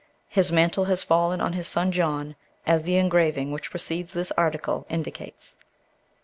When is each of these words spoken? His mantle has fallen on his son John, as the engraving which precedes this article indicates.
His 0.29 0.51
mantle 0.51 0.85
has 0.85 1.03
fallen 1.03 1.41
on 1.41 1.53
his 1.53 1.67
son 1.67 1.91
John, 1.91 2.35
as 2.65 2.81
the 2.81 2.95
engraving 2.95 3.51
which 3.51 3.69
precedes 3.69 4.13
this 4.13 4.31
article 4.31 4.87
indicates. 4.89 5.57